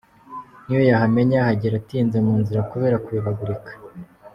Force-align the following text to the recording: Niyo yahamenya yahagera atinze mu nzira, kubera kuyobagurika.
Niyo 0.65 0.83
yahamenya 0.91 1.35
yahagera 1.37 1.75
atinze 1.81 2.17
mu 2.25 2.33
nzira, 2.41 2.67
kubera 2.71 3.01
kuyobagurika. 3.05 3.71